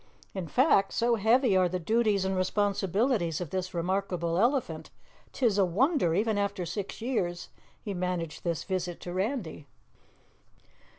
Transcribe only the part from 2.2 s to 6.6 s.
and responsibilities of this remarkable elephant, 'tis a wonder, even